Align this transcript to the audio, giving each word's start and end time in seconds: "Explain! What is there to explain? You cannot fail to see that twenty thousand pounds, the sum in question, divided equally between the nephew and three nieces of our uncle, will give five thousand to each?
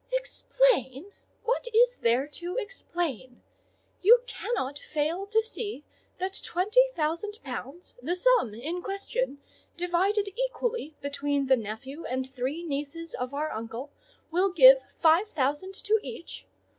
"Explain! 0.11 1.11
What 1.43 1.67
is 1.75 1.97
there 1.97 2.25
to 2.25 2.55
explain? 2.57 3.43
You 4.01 4.23
cannot 4.25 4.79
fail 4.79 5.27
to 5.27 5.43
see 5.43 5.83
that 6.17 6.41
twenty 6.43 6.81
thousand 6.95 7.37
pounds, 7.43 7.93
the 8.01 8.15
sum 8.15 8.55
in 8.55 8.81
question, 8.81 9.37
divided 9.77 10.27
equally 10.35 10.95
between 11.01 11.45
the 11.45 11.55
nephew 11.55 12.03
and 12.07 12.27
three 12.27 12.63
nieces 12.63 13.13
of 13.13 13.31
our 13.35 13.51
uncle, 13.51 13.91
will 14.31 14.49
give 14.51 14.81
five 14.99 15.27
thousand 15.27 15.75
to 15.83 15.99
each? 16.01 16.47